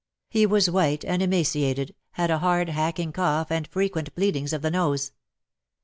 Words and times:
He 0.29 0.47
was 0.47 0.67
white 0.67 1.05
and 1.05 1.21
emaciated, 1.21 1.93
had 2.13 2.31
a 2.31 2.39
hard 2.39 2.69
hacking 2.69 3.11
cough 3.11 3.51
and 3.51 3.67
frequent 3.67 4.15
bleedings 4.15 4.51
of 4.51 4.63
the 4.63 4.71
nose. 4.71 5.11